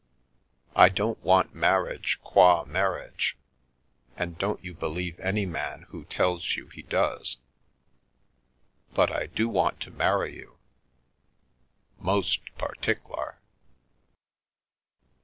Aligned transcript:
I 0.75 0.89
don't 0.89 1.19
want 1.23 1.53
marriage, 1.53 2.19
qua 2.23 2.65
mar 2.65 2.93
riage, 2.99 3.35
and 4.17 4.35
don't 4.35 4.59
you 4.63 4.73
believe 4.73 5.19
any 5.19 5.45
man 5.45 5.83
who 5.89 6.05
tells 6.05 6.55
you 6.55 6.69
he 6.69 6.81
does— 6.81 7.37
but 8.95 9.11
I 9.11 9.27
do 9.27 9.47
want 9.47 9.79
to 9.81 9.91
marry 9.91 10.35
you. 10.35 10.57
Most 11.99 12.41
partiklar." 12.57 13.35